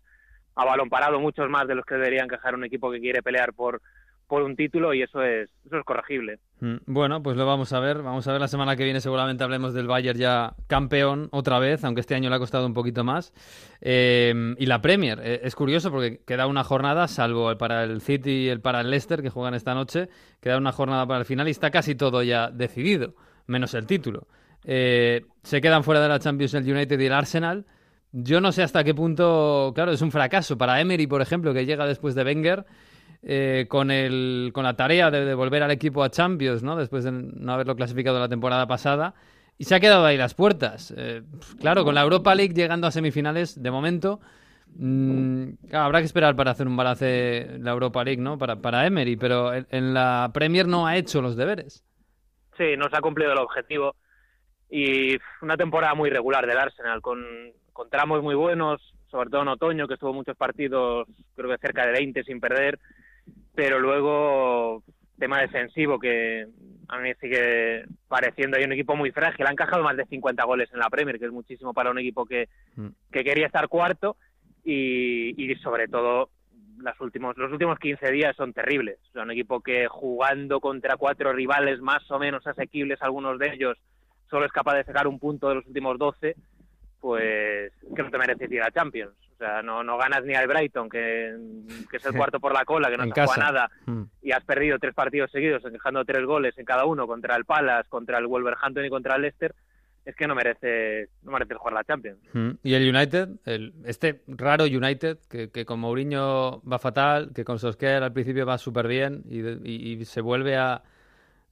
a 0.55 0.65
balón 0.65 0.89
parado, 0.89 1.21
muchos 1.21 1.49
más 1.49 1.67
de 1.69 1.75
los 1.75 1.85
que 1.85 1.95
debería 1.95 2.23
encajar 2.23 2.55
un 2.55 2.65
equipo 2.65 2.91
que 2.91 3.01
quiere 3.01 3.23
pelear 3.23 3.53
por, 3.53 3.81
por 4.31 4.43
un 4.43 4.55
título 4.55 4.95
y 4.95 5.03
eso 5.03 5.23
es, 5.25 5.51
eso 5.67 5.77
es 5.77 5.85
corregible. 5.85 6.39
Mm, 6.61 6.77
bueno, 6.87 7.21
pues 7.21 7.37
lo 7.37 7.45
vamos 7.47 7.73
a 7.73 7.81
ver. 7.81 8.01
Vamos 8.01 8.29
a 8.29 8.33
ver 8.33 8.41
la 8.41 8.47
semana 8.47 8.77
que 8.77 8.85
viene, 8.85 9.01
seguramente 9.01 9.43
hablemos 9.43 9.75
del 9.75 9.89
Bayern 9.89 10.17
ya 10.17 10.55
campeón 10.69 11.29
otra 11.33 11.59
vez, 11.59 11.83
aunque 11.83 12.01
este 12.01 12.15
año 12.15 12.31
le 12.31 12.37
ha 12.37 12.39
costado 12.39 12.65
un 12.65 12.73
poquito 12.73 13.03
más. 13.03 13.35
Eh, 13.81 14.55
y 14.57 14.67
la 14.67 14.81
Premier, 14.81 15.19
eh, 15.21 15.41
es 15.43 15.57
curioso 15.57 15.91
porque 15.91 16.21
queda 16.25 16.47
una 16.47 16.63
jornada, 16.63 17.09
salvo 17.09 17.59
para 17.59 17.83
el 17.83 18.01
City 18.01 18.45
y 18.45 18.49
el 18.49 18.61
para 18.61 18.83
el 18.83 18.91
Leicester 18.91 19.21
que 19.21 19.31
juegan 19.31 19.55
esta 19.55 19.75
noche, 19.75 20.09
queda 20.41 20.59
una 20.59 20.71
jornada 20.71 21.05
para 21.09 21.19
el 21.19 21.27
final 21.27 21.49
y 21.49 21.51
está 21.51 21.73
casi 21.73 21.97
todo 21.97 22.23
ya 22.23 22.51
decidido, 22.53 23.17
menos 23.49 23.75
el 23.75 23.87
título. 23.87 24.29
Eh, 24.63 25.23
se 25.43 25.61
quedan 25.61 25.83
fuera 25.83 26.01
de 26.01 26.09
la 26.09 26.21
Champions 26.21 26.55
el 26.55 26.71
United 26.71 27.01
y 27.01 27.07
el 27.07 27.13
Arsenal. 27.13 27.67
Yo 28.13 28.41
no 28.41 28.53
sé 28.53 28.63
hasta 28.63 28.85
qué 28.85 28.95
punto, 28.95 29.73
claro, 29.75 29.91
es 29.91 30.03
un 30.03 30.13
fracaso 30.13 30.57
para 30.57 30.81
Emery, 30.81 31.09
por 31.09 31.21
ejemplo, 31.21 31.53
que 31.53 31.67
llega 31.67 31.85
después 31.85 32.15
de 32.15 32.23
Wenger. 32.23 32.65
Eh, 33.23 33.67
con, 33.69 33.91
el, 33.91 34.51
con 34.55 34.65
la 34.65 34.77
tarea 34.77 35.11
de 35.11 35.27
devolver 35.27 35.63
al 35.63 35.71
equipo 35.71 36.03
a 36.03 36.11
Champions, 36.11 36.63
¿no? 36.63 36.75
Después 36.77 37.05
de 37.05 37.13
no 37.13 37.53
haberlo 37.53 37.77
clasificado 37.77 38.19
la 38.19 38.31
temporada 38.31 38.67
pasada. 38.67 39.15
Y 39.59 39.65
se 39.65 39.75
ha 39.75 39.81
quedado 39.81 40.07
ahí 40.07 40.17
las 40.17 40.33
puertas. 40.33 40.95
Eh, 40.97 41.23
claro, 41.59 41.85
con 41.85 41.95
la 41.95 42.01
Europa 42.01 42.35
League 42.35 42.55
llegando 42.55 42.87
a 42.87 42.91
semifinales, 42.91 43.63
de 43.63 43.71
momento, 43.71 44.21
mm, 44.75 45.51
habrá 45.71 45.99
que 45.99 46.07
esperar 46.07 46.35
para 46.35 46.53
hacer 46.53 46.67
un 46.67 46.79
balance 46.79 47.59
la 47.59 47.73
Europa 47.73 48.03
League, 48.03 48.23
¿no? 48.23 48.39
Para, 48.39 48.57
para 48.57 48.87
Emery, 48.87 49.17
pero 49.17 49.53
en, 49.53 49.93
la 49.93 50.31
Premier 50.33 50.67
no 50.67 50.87
ha 50.87 50.97
hecho 50.97 51.21
los 51.21 51.37
deberes. 51.37 51.85
Sí, 52.57 52.75
no 52.79 52.89
se 52.89 52.97
ha 52.97 53.03
cumplido 53.03 53.33
el 53.33 53.39
objetivo 53.39 53.97
y 54.71 55.19
una 55.43 55.59
temporada 55.59 55.95
muy 55.95 56.09
regular 56.09 56.47
del 56.47 56.57
Arsenal, 56.57 57.03
con, 57.03 57.23
con 57.75 57.91
tramos 57.91 58.23
muy 58.23 58.35
buenos, 58.35 58.81
sobre 59.11 59.29
todo 59.29 59.43
en 59.43 59.49
otoño, 59.49 59.87
que 59.87 59.95
estuvo 59.95 60.15
muchos 60.15 60.37
partidos, 60.39 61.07
creo 61.35 61.51
que 61.51 61.59
cerca 61.59 61.85
de 61.85 61.93
20 61.93 62.23
sin 62.25 62.41
perder, 62.41 62.79
pero 63.61 63.79
luego 63.79 64.83
tema 65.19 65.43
defensivo 65.43 65.99
que 65.99 66.47
a 66.89 66.99
mí 66.99 67.11
sigue 67.21 67.85
pareciendo 68.09 68.57
hay 68.57 68.65
un 68.65 68.73
equipo 68.73 68.97
muy 68.97 69.11
frágil, 69.11 69.47
ha 69.47 69.51
encajado 69.51 69.83
más 69.83 69.99
de 69.99 70.07
50 70.07 70.43
goles 70.45 70.71
en 70.73 70.79
la 70.79 70.89
Premier, 70.89 71.19
que 71.19 71.27
es 71.27 71.31
muchísimo 71.31 71.75
para 71.75 71.91
un 71.91 71.99
equipo 71.99 72.25
que, 72.25 72.49
mm. 72.77 72.87
que 73.13 73.23
quería 73.23 73.45
estar 73.45 73.69
cuarto 73.69 74.17
y, 74.65 75.35
y 75.37 75.55
sobre 75.57 75.89
todo 75.89 76.31
las 76.79 76.99
últimos, 77.03 77.37
los 77.37 77.53
últimos 77.53 77.79
15 77.79 78.11
días 78.11 78.35
son 78.35 78.55
terribles. 78.55 78.99
O 79.11 79.13
sea, 79.13 79.25
un 79.25 79.31
equipo 79.31 79.61
que 79.61 79.89
jugando 79.89 80.59
contra 80.59 80.97
cuatro 80.97 81.35
rivales 81.35 81.83
más 81.83 82.11
o 82.11 82.19
menos 82.19 82.47
asequibles, 82.47 83.03
algunos 83.03 83.39
de 83.39 83.53
ellos, 83.53 83.77
solo 84.31 84.47
es 84.47 84.53
capaz 84.53 84.77
de 84.77 84.85
sacar 84.85 85.07
un 85.07 85.19
punto 85.19 85.51
de 85.51 85.57
los 85.57 85.67
últimos 85.67 85.99
12, 85.99 86.35
pues 86.99 87.75
que 87.95 88.03
no 88.03 88.11
te 88.11 88.17
mereces 88.17 88.51
ir 88.51 88.63
a 88.63 88.71
Champions. 88.71 89.30
O 89.41 89.43
sea, 89.43 89.63
no, 89.63 89.83
no 89.83 89.97
ganas 89.97 90.23
ni 90.23 90.35
al 90.35 90.47
Brighton, 90.47 90.91
que, 90.91 91.29
es 91.93 92.05
el 92.05 92.13
cuarto 92.17 92.39
por 92.41 92.53
la 92.53 92.67
cola, 92.67 92.91
que 92.91 92.99
no 92.99 93.05
te 93.11 93.25
juega 93.25 93.43
nada, 93.43 93.71
mm. 93.87 94.03
y 94.21 94.33
has 94.33 94.45
perdido 94.45 94.79
tres 94.79 94.95
partidos 94.95 95.31
seguidos, 95.31 95.65
encajando 95.65 96.05
tres 96.05 96.27
goles 96.27 96.59
en 96.59 96.67
cada 96.67 96.85
uno 96.85 97.07
contra 97.07 97.37
el 97.37 97.47
Palace, 97.47 97.89
contra 97.89 98.19
el 98.19 98.27
Wolverhampton 98.27 98.85
y 98.85 98.91
contra 98.91 99.17
el 99.17 99.23
Leicester, 99.23 99.55
es 100.05 100.15
que 100.15 100.27
no 100.27 100.35
merece 100.35 101.09
no 101.23 101.33
merece 101.33 101.55
jugar 101.55 101.73
la 101.73 101.85
Champions. 101.85 102.19
Mm. 102.35 102.51
Y 102.63 102.75
el 102.75 102.95
United, 102.95 103.29
el, 103.47 103.73
este 103.87 104.21
raro 104.27 104.65
United, 104.65 105.17
que, 105.31 105.51
que, 105.51 105.65
con 105.65 105.81
Mourinho 105.81 106.61
va 106.71 106.79
fatal, 106.79 107.33
que 107.35 107.43
con 107.43 107.59
Solskjaer 107.59 108.03
al 108.03 108.13
principio 108.13 108.45
va 108.45 108.59
súper 108.59 108.89
bien 108.89 109.23
y 109.27 110.05
se 110.05 110.21
vuelve 110.21 110.59
a 110.59 110.83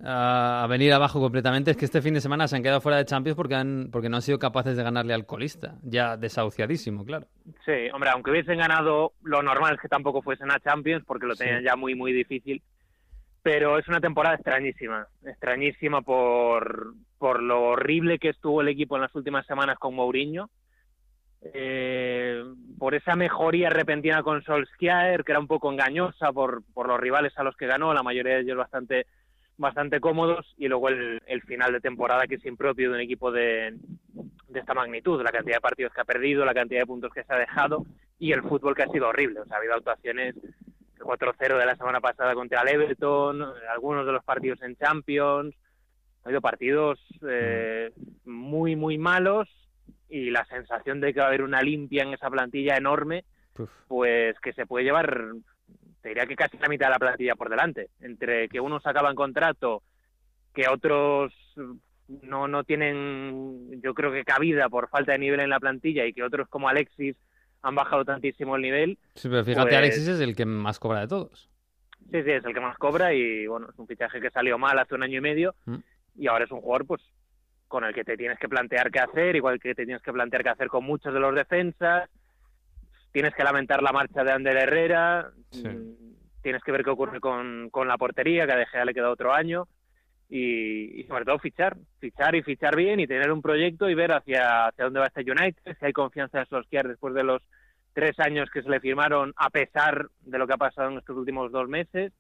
a, 0.05 0.67
venir 0.69 0.93
abajo 0.93 1.21
completamente 1.21 1.73
es 1.73 1.77
que 1.77 1.85
este 1.85 2.03
fin 2.03 2.15
de 2.15 2.21
semana 2.21 2.47
se 2.47 2.57
han 2.57 2.63
quedado 2.63 2.81
fuera 2.81 2.99
de 2.99 3.05
Champions 3.05 3.37
porque, 3.37 3.55
han, 3.55 3.89
porque 3.91 4.09
no 4.09 4.17
han 4.17 4.23
sido 4.23 4.39
capaces 4.39 4.77
de 4.77 4.83
ganarle 4.83 5.15
al 5.15 5.27
colista, 5.27 5.75
ya 5.83 6.17
desahuciadísimo, 6.17 7.05
claro. 7.05 7.27
Sí, 7.65 7.91
hombre, 7.93 8.11
aunque 8.11 8.31
hubiesen 8.31 8.59
ganado, 8.59 9.13
lo 9.23 9.43
normal 9.43 9.75
es 9.75 9.81
que 9.81 9.89
tampoco 9.89 10.23
fuesen 10.23 10.51
a 10.51 10.61
Champions 10.61 11.05
porque 11.07 11.27
lo 11.27 11.35
tenían 11.35 11.65
ya 11.65 11.77
muy, 11.77 11.95
muy 11.95 12.13
difícil. 12.13 12.63
Pero 13.43 13.79
es 13.79 13.89
una 13.89 14.01
temporada 14.01 14.35
extrañísima, 14.35 15.07
extrañísima 15.25 16.03
por, 16.03 16.95
por 17.19 17.43
lo 17.43 17.63
horrible 17.63 18.19
que 18.19 18.31
estuvo 18.31 18.61
el 18.61 18.69
equipo 18.69 18.97
en 18.97 19.03
las 19.03 19.15
últimas 19.15 19.47
semanas 19.47 19.79
con 19.79 19.95
Mourinho. 19.95 20.51
Eh, 21.55 22.43
por 22.79 22.95
esa 22.95 23.15
mejoría 23.15 23.71
repentina 23.71 24.23
con 24.23 24.43
Solskjaer, 24.43 25.25
que 25.25 25.33
era 25.33 25.39
un 25.39 25.47
poco 25.47 25.73
engañosa 25.73 26.33
por, 26.33 26.63
por 26.75 26.89
los 26.89 26.99
rivales 26.99 27.33
a 27.39 27.45
los 27.45 27.57
que 27.57 27.67
ganó, 27.67 27.95
la 27.95 28.03
mayoría 28.03 28.35
de 28.35 28.41
ellos 28.41 28.59
bastante 28.59 29.07
bastante 29.59 30.01
cómodos 30.01 30.55
y 30.57 30.69
luego 30.69 30.89
el, 30.89 31.21
el, 31.27 31.43
final 31.43 31.73
de 31.73 31.81
temporada 31.81 32.27
que 32.27 32.37
es 32.37 32.47
impropio 32.47 32.91
de 32.91 32.95
un 32.95 33.01
equipo 33.03 33.31
de, 33.31 33.77
de, 34.49 34.61
esta 34.61 34.73
magnitud, 34.73 35.23
la 35.23 35.33
cantidad 35.33 35.57
de 35.57 35.61
partidos 35.61 35.93
que 35.93 36.01
ha 36.01 36.05
perdido, 36.05 36.45
la 36.45 36.55
cantidad 36.55 36.81
de 36.81 36.87
puntos 36.87 37.13
que 37.13 37.25
se 37.25 37.33
ha 37.33 37.39
dejado 37.39 37.85
y 38.19 38.33
el 38.33 38.43
fútbol 38.43 38.75
que 38.75 38.85
ha 38.85 38.89
sido 38.89 39.09
horrible. 39.09 39.41
O 39.41 39.45
sea, 39.45 39.57
ha 39.57 39.59
habido 39.59 39.75
actuaciones, 39.75 40.37
el 40.37 41.03
4-0 41.03 41.59
de 41.59 41.67
la 41.67 41.77
semana 41.77 42.01
pasada 42.01 42.35
contra 42.35 42.63
el 42.63 42.69
Everton, 42.69 43.43
algunos 43.73 44.07
de 44.07 44.13
los 44.13 44.25
partidos 44.25 44.63
en 44.63 44.77
Champions, 44.77 45.55
ha 46.23 46.29
habido 46.29 46.41
partidos 46.41 47.01
eh, 47.29 47.93
muy, 48.25 48.77
muy 48.77 48.97
malos 48.97 49.49
y 50.09 50.31
la 50.31 50.45
sensación 50.47 51.01
de 51.01 51.13
que 51.13 51.21
va 51.21 51.27
a 51.27 51.29
haber 51.29 51.43
una 51.43 51.63
limpia 51.63 52.05
en 52.05 52.15
esa 52.15 52.31
plantilla 52.31 52.77
enorme, 52.77 53.25
pues 53.89 54.39
que 54.41 54.53
se 54.53 54.67
puede 54.67 54.85
llevar 54.85 55.33
te 56.09 56.15
diría 56.15 56.27
que 56.27 56.37
casi 56.37 56.57
la 56.57 56.69
mitad 56.69 56.87
de 56.87 56.93
la 56.93 56.99
plantilla 56.99 57.35
por 57.35 57.51
delante, 57.51 57.91
entre 58.01 58.49
que 58.49 58.61
unos 58.61 58.87
acaban 58.87 59.15
contrato, 59.15 59.83
que 60.55 60.67
otros 60.67 61.35
no, 62.23 62.49
no 62.49 62.65
tienen, 62.65 63.81
yo 63.83 63.93
creo 63.93 64.11
que 64.11 64.25
cabida 64.25 64.71
por 64.71 64.89
falta 64.89 65.13
de 65.13 65.19
nivel 65.19 65.41
en 65.41 65.51
la 65.51 65.61
plantilla 65.61 66.07
y 66.07 66.15
que 66.15 66.23
otros 66.23 66.49
como 66.49 66.69
Alexis 66.69 67.15
han 67.61 67.75
bajado 67.75 68.07
tantísimo 68.07 68.57
el 68.57 68.63
nivel. 68.63 68.99
Sí, 69.17 69.29
pero 69.29 69.45
fíjate, 69.45 69.67
pues 69.67 69.77
Alexis 69.77 70.09
es 70.09 70.21
el 70.21 70.35
que 70.35 70.47
más 70.47 70.79
cobra 70.79 71.01
de 71.01 71.09
todos. 71.09 71.51
Sí, 72.11 72.23
sí, 72.23 72.31
es 72.31 72.45
el 72.45 72.55
que 72.55 72.61
más 72.61 72.79
cobra 72.79 73.13
y 73.13 73.47
bueno, 73.47 73.69
es 73.69 73.79
un 73.79 73.87
fichaje 73.87 74.19
que 74.21 74.31
salió 74.31 74.57
mal 74.57 74.79
hace 74.79 74.95
un 74.95 75.03
año 75.03 75.19
y 75.19 75.21
medio 75.21 75.55
mm. 75.67 75.77
y 76.17 76.27
ahora 76.27 76.47
es 76.47 76.51
un 76.51 76.63
jugador 76.63 76.87
pues 76.87 77.03
con 77.67 77.85
el 77.85 77.93
que 77.93 78.05
te 78.05 78.17
tienes 78.17 78.39
que 78.39 78.49
plantear 78.49 78.91
qué 78.91 79.01
hacer, 79.01 79.37
igual 79.37 79.61
que 79.61 79.75
te 79.75 79.85
tienes 79.85 80.03
que 80.03 80.13
plantear 80.13 80.43
qué 80.43 80.49
hacer 80.49 80.69
con 80.69 80.85
muchos 80.85 81.13
de 81.13 81.21
los 81.21 81.35
defensas, 81.35 82.09
tienes 83.13 83.35
que 83.35 83.45
lamentar 83.45 83.83
la 83.83 83.93
marcha 83.93 84.25
de 84.25 84.33
Ander 84.33 84.57
Herrera, 84.57 85.31
mm, 85.53 86.43
tienes 86.43 86.63
que 86.63 86.73
ver 86.73 86.85
qué 86.85 86.91
ocurre 86.91 87.21
con, 87.21 87.69
con 87.71 87.89
la 87.89 87.99
portería, 87.99 88.47
que 88.47 88.53
a 88.53 88.57
De 88.57 88.67
Gea 88.67 88.85
le 88.85 88.95
queda 88.95 89.11
otro 89.11 89.33
año, 89.33 89.67
y, 90.31 91.05
sobre 91.05 91.25
todo 91.25 91.39
fichar, 91.39 91.77
fichar 92.01 92.35
y 92.35 92.43
fichar 92.43 92.77
bien 92.77 93.01
y 93.01 93.07
tener 93.07 93.33
un 93.33 93.41
proyecto 93.41 93.89
y 93.89 93.95
ver 93.95 94.13
hacia, 94.13 94.67
hacia 94.67 94.85
dónde 94.85 95.01
va 95.01 95.07
este 95.07 95.31
United, 95.31 95.77
si 95.79 95.87
hay 95.87 95.93
confianza 95.93 96.41
en 96.41 96.47
Solskjaer 96.47 96.89
después 96.89 97.15
de 97.15 97.25
los 97.25 97.43
tres 97.95 98.19
años 98.21 98.51
que 98.51 98.63
se 98.63 98.69
le 98.69 98.81
firmaron, 98.81 99.33
a 99.37 99.51
pesar 99.51 100.09
de 100.21 100.39
lo 100.39 100.47
que 100.47 100.53
ha 100.53 100.59
pasado 100.59 100.91
en 100.91 100.99
estos 100.99 101.17
últimos 101.17 101.51
dos 101.51 101.69
meses. 101.69 102.13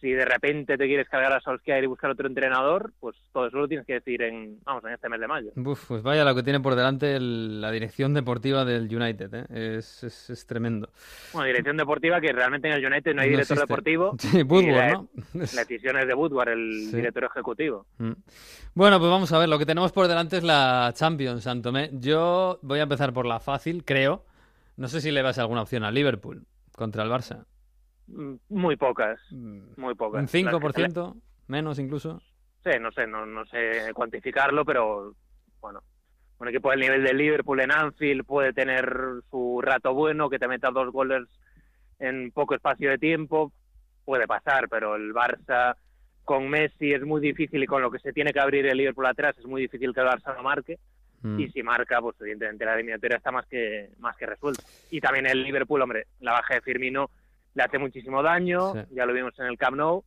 Si 0.00 0.10
de 0.10 0.24
repente 0.24 0.76
te 0.76 0.86
quieres 0.86 1.08
cargar 1.08 1.32
a 1.32 1.40
Solskjaer 1.40 1.84
y 1.84 1.86
buscar 1.86 2.10
otro 2.10 2.28
entrenador, 2.28 2.92
pues 3.00 3.16
todo 3.32 3.46
eso 3.46 3.56
lo 3.56 3.68
tienes 3.68 3.86
que 3.86 3.94
decir 3.94 4.20
en, 4.22 4.58
vamos, 4.64 4.84
en 4.84 4.92
este 4.92 5.08
mes 5.08 5.20
de 5.20 5.26
mayo. 5.26 5.50
pues 5.88 6.02
vaya 6.02 6.24
lo 6.24 6.34
que 6.34 6.42
tiene 6.42 6.60
por 6.60 6.74
delante 6.74 7.18
la 7.18 7.70
dirección 7.70 8.12
deportiva 8.12 8.64
del 8.64 8.94
United, 8.94 9.32
¿eh? 9.32 9.78
es, 9.78 10.04
es, 10.04 10.46
tremendo. 10.46 10.90
Bueno, 11.32 11.46
dirección 11.46 11.76
deportiva 11.76 12.20
que 12.20 12.32
realmente 12.32 12.68
en 12.68 12.74
el 12.74 12.84
United 12.84 13.14
no 13.14 13.22
hay 13.22 13.30
director 13.30 13.58
deportivo. 13.58 14.16
Sí, 14.26 14.42
Woodward, 14.42 14.92
¿no? 14.92 15.08
La 15.34 15.64
decisión 15.64 15.96
es 15.98 16.06
de 16.06 16.14
Woodward, 16.14 16.48
el 16.48 16.90
director 16.90 17.24
ejecutivo. 17.24 17.86
Mm. 17.98 18.12
Bueno, 18.74 18.98
pues 18.98 19.10
vamos 19.10 19.32
a 19.32 19.38
ver, 19.38 19.48
lo 19.48 19.58
que 19.58 19.66
tenemos 19.66 19.92
por 19.92 20.08
delante 20.08 20.38
es 20.38 20.42
la 20.42 20.92
Champions, 20.94 21.44
Santomé. 21.44 21.90
Yo 21.92 22.58
voy 22.62 22.80
a 22.80 22.82
empezar 22.82 23.12
por 23.12 23.24
la 23.24 23.40
fácil, 23.40 23.84
creo. 23.84 24.24
No 24.76 24.88
sé 24.88 25.00
si 25.00 25.10
le 25.10 25.22
vas 25.22 25.38
alguna 25.38 25.62
opción 25.62 25.84
a 25.84 25.90
Liverpool 25.90 26.44
contra 26.72 27.02
el 27.02 27.10
Barça. 27.10 27.44
Mm, 28.08 28.34
muy 28.48 28.76
pocas, 28.76 29.20
mm. 29.30 29.80
muy 29.80 29.94
pocas. 29.94 30.22
¿Un 30.22 30.28
5%? 30.28 31.14
¿Menos 31.48 31.78
incluso? 31.78 32.20
Sí, 32.64 32.70
no 32.80 32.90
sé, 32.92 33.06
no, 33.06 33.26
no 33.26 33.44
sé 33.46 33.92
cuantificarlo, 33.94 34.64
pero 34.64 35.14
bueno, 35.60 35.82
un 36.38 36.48
equipo 36.48 36.70
del 36.70 36.80
nivel 36.80 37.04
de 37.04 37.14
Liverpool 37.14 37.60
en 37.60 37.72
Anfield 37.72 38.24
puede 38.24 38.52
tener 38.52 38.92
su 39.30 39.60
rato 39.62 39.94
bueno, 39.94 40.28
que 40.28 40.38
te 40.38 40.48
meta 40.48 40.70
dos 40.70 40.92
goles 40.92 41.28
en 41.98 42.30
poco 42.32 42.54
espacio 42.54 42.90
de 42.90 42.98
tiempo, 42.98 43.52
puede 44.04 44.26
pasar, 44.26 44.68
pero 44.68 44.96
el 44.96 45.14
Barça 45.14 45.76
con 46.24 46.48
Messi 46.48 46.92
es 46.92 47.02
muy 47.04 47.20
difícil 47.20 47.62
y 47.62 47.66
con 47.66 47.82
lo 47.82 47.90
que 47.90 48.00
se 48.00 48.12
tiene 48.12 48.32
que 48.32 48.40
abrir 48.40 48.66
el 48.66 48.76
Liverpool 48.76 49.06
atrás 49.06 49.38
es 49.38 49.46
muy 49.46 49.62
difícil 49.62 49.94
que 49.94 50.00
el 50.00 50.06
Barça 50.06 50.34
lo 50.36 50.42
marque. 50.42 50.78
Mm. 51.22 51.40
Y 51.40 51.48
si 51.50 51.62
marca, 51.62 52.00
pues 52.00 52.16
evidentemente 52.20 52.64
la 52.64 52.74
eliminatoria 52.74 53.16
está 53.16 53.30
más 53.30 53.46
que, 53.46 53.90
más 53.98 54.16
que 54.16 54.26
resuelta. 54.26 54.62
Y 54.90 55.00
también 55.00 55.26
el 55.26 55.42
Liverpool, 55.42 55.80
hombre, 55.80 56.08
la 56.20 56.32
baja 56.32 56.54
de 56.54 56.60
Firmino 56.60 57.10
le 57.56 57.62
hace 57.62 57.78
muchísimo 57.78 58.22
daño, 58.22 58.74
ya 58.90 59.06
lo 59.06 59.14
vimos 59.14 59.32
en 59.38 59.46
el 59.46 59.56
Camp 59.56 59.76
Nou, 59.76 60.04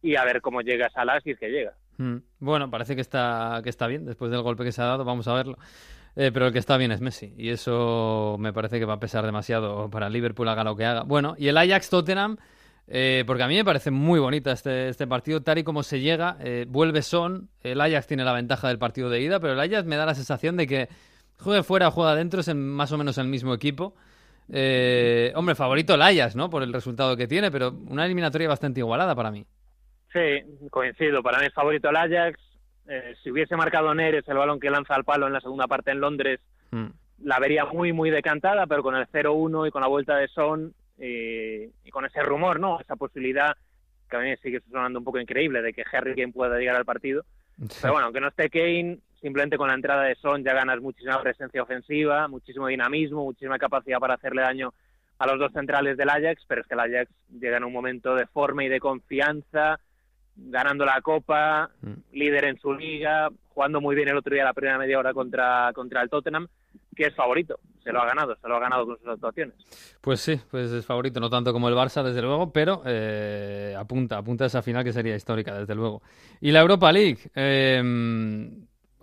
y 0.00 0.14
a 0.14 0.24
ver 0.24 0.40
cómo 0.40 0.60
llega 0.60 0.88
Salah 0.90 1.20
si 1.20 1.32
es 1.32 1.38
que 1.38 1.48
llega. 1.48 1.74
Mm. 1.98 2.18
Bueno, 2.38 2.70
parece 2.70 2.94
que 2.94 3.00
está, 3.00 3.60
que 3.64 3.70
está 3.70 3.88
bien 3.88 4.06
después 4.06 4.30
del 4.30 4.42
golpe 4.42 4.64
que 4.64 4.72
se 4.72 4.80
ha 4.80 4.86
dado, 4.86 5.04
vamos 5.04 5.26
a 5.26 5.34
verlo. 5.34 5.58
Eh, 6.16 6.30
pero 6.32 6.46
el 6.46 6.52
que 6.52 6.60
está 6.60 6.76
bien 6.76 6.92
es 6.92 7.00
Messi, 7.00 7.34
y 7.36 7.48
eso 7.48 8.36
me 8.38 8.52
parece 8.52 8.78
que 8.78 8.84
va 8.84 8.94
a 8.94 9.00
pesar 9.00 9.26
demasiado 9.26 9.90
para 9.90 10.08
Liverpool, 10.08 10.48
haga 10.48 10.62
lo 10.62 10.76
que 10.76 10.84
haga. 10.84 11.02
Bueno, 11.02 11.34
y 11.36 11.48
el 11.48 11.56
Ajax-Tottenham, 11.56 12.36
eh, 12.86 13.24
porque 13.26 13.42
a 13.42 13.48
mí 13.48 13.56
me 13.56 13.64
parece 13.64 13.90
muy 13.90 14.20
bonita 14.20 14.52
este, 14.52 14.88
este 14.88 15.08
partido, 15.08 15.42
tal 15.42 15.58
y 15.58 15.64
como 15.64 15.82
se 15.82 15.98
llega, 15.98 16.36
eh, 16.38 16.66
vuelve 16.68 17.02
Son, 17.02 17.48
el 17.62 17.80
Ajax 17.80 18.06
tiene 18.06 18.22
la 18.22 18.32
ventaja 18.32 18.68
del 18.68 18.78
partido 18.78 19.10
de 19.10 19.20
ida, 19.20 19.40
pero 19.40 19.54
el 19.54 19.60
Ajax 19.60 19.84
me 19.84 19.96
da 19.96 20.06
la 20.06 20.14
sensación 20.14 20.56
de 20.56 20.68
que 20.68 20.88
juegue 21.40 21.64
fuera 21.64 21.88
o 21.88 21.90
juega 21.90 22.12
adentro, 22.12 22.40
es 22.40 22.54
más 22.54 22.92
o 22.92 22.98
menos 22.98 23.18
el 23.18 23.26
mismo 23.26 23.52
equipo. 23.52 23.96
Eh, 24.52 25.32
hombre, 25.34 25.54
favorito 25.54 25.96
Layas, 25.96 26.36
¿no? 26.36 26.50
Por 26.50 26.62
el 26.62 26.72
resultado 26.72 27.16
que 27.16 27.26
tiene, 27.26 27.50
pero 27.50 27.72
una 27.88 28.04
eliminatoria 28.04 28.48
bastante 28.48 28.80
igualada 28.80 29.14
para 29.14 29.30
mí. 29.30 29.44
Sí, 30.12 30.68
coincido. 30.70 31.22
Para 31.22 31.40
mí 31.40 31.46
es 31.46 31.54
favorito 31.54 31.90
el 31.90 31.96
Ajax. 31.96 32.38
Eh, 32.86 33.14
si 33.22 33.30
hubiese 33.30 33.56
marcado 33.56 33.94
Neres 33.94 34.28
el 34.28 34.36
balón 34.36 34.60
que 34.60 34.70
lanza 34.70 34.94
al 34.94 35.04
palo 35.04 35.26
en 35.26 35.32
la 35.32 35.40
segunda 35.40 35.66
parte 35.66 35.90
en 35.90 36.00
Londres, 36.00 36.40
mm. 36.70 36.86
la 37.22 37.38
vería 37.38 37.64
muy, 37.64 37.92
muy 37.92 38.10
decantada, 38.10 38.66
pero 38.66 38.82
con 38.82 38.94
el 38.94 39.06
0-1 39.06 39.68
y 39.68 39.70
con 39.70 39.80
la 39.80 39.88
vuelta 39.88 40.16
de 40.16 40.28
Son 40.28 40.74
y, 40.98 41.90
con 41.90 42.04
ese 42.04 42.22
rumor, 42.22 42.60
¿no? 42.60 42.78
Esa 42.80 42.96
posibilidad 42.96 43.56
que 44.08 44.16
a 44.16 44.20
mí 44.20 44.36
sigue 44.42 44.60
sonando 44.70 44.98
un 44.98 45.04
poco 45.04 45.18
increíble 45.18 45.62
de 45.62 45.72
que 45.72 45.84
Harry 45.90 46.14
Kane 46.14 46.32
pueda 46.32 46.58
llegar 46.58 46.76
al 46.76 46.84
partido. 46.84 47.24
Pero 47.80 47.94
bueno, 47.94 48.06
aunque 48.06 48.20
no 48.20 48.28
esté 48.28 48.50
Kane, 48.50 48.98
simplemente 49.24 49.56
con 49.56 49.68
la 49.68 49.74
entrada 49.74 50.02
de 50.02 50.16
Son 50.16 50.44
ya 50.44 50.52
ganas 50.52 50.82
muchísima 50.82 51.18
presencia 51.22 51.62
ofensiva, 51.62 52.28
muchísimo 52.28 52.66
dinamismo, 52.66 53.24
muchísima 53.24 53.58
capacidad 53.58 53.98
para 53.98 54.14
hacerle 54.16 54.42
daño 54.42 54.74
a 55.18 55.26
los 55.26 55.38
dos 55.38 55.50
centrales 55.50 55.96
del 55.96 56.10
Ajax, 56.10 56.44
pero 56.46 56.60
es 56.60 56.66
que 56.66 56.74
el 56.74 56.80
Ajax 56.80 57.10
llega 57.40 57.56
en 57.56 57.64
un 57.64 57.72
momento 57.72 58.14
de 58.14 58.26
forma 58.26 58.64
y 58.64 58.68
de 58.68 58.80
confianza, 58.80 59.80
ganando 60.36 60.84
la 60.84 61.00
Copa, 61.00 61.70
mm. 61.80 61.92
líder 62.12 62.44
en 62.44 62.58
su 62.58 62.74
liga, 62.74 63.30
jugando 63.48 63.80
muy 63.80 63.96
bien 63.96 64.08
el 64.08 64.18
otro 64.18 64.34
día 64.34 64.44
la 64.44 64.52
primera 64.52 64.76
media 64.76 64.98
hora 64.98 65.14
contra, 65.14 65.72
contra 65.72 66.02
el 66.02 66.10
Tottenham, 66.10 66.46
que 66.94 67.06
es 67.06 67.14
favorito, 67.14 67.58
se 67.82 67.92
lo 67.92 68.02
ha 68.02 68.06
ganado, 68.06 68.36
se 68.36 68.46
lo 68.46 68.56
ha 68.56 68.60
ganado 68.60 68.84
con 68.84 68.98
sus 68.98 69.08
actuaciones. 69.08 69.54
Pues 70.02 70.20
sí, 70.20 70.38
pues 70.50 70.70
es 70.70 70.84
favorito, 70.84 71.18
no 71.18 71.30
tanto 71.30 71.50
como 71.54 71.70
el 71.70 71.74
Barça, 71.74 72.02
desde 72.02 72.20
luego, 72.20 72.52
pero 72.52 72.82
eh, 72.84 73.74
apunta, 73.78 74.18
apunta 74.18 74.44
a 74.44 74.48
esa 74.48 74.60
final 74.60 74.84
que 74.84 74.92
sería 74.92 75.16
histórica, 75.16 75.58
desde 75.58 75.74
luego. 75.74 76.02
Y 76.42 76.52
la 76.52 76.60
Europa 76.60 76.92
League, 76.92 77.20
eh, 77.34 77.80